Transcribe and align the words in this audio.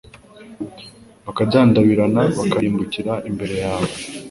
bakadandabirana 1.25 2.21
bakarimbukira 2.37 3.13
imbere 3.29 3.55
yawe 3.63 3.89